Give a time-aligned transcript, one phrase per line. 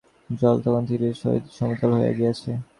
[0.33, 2.51] জল তখন তীরের সহিত সমতল হইয়া গিয়াছে।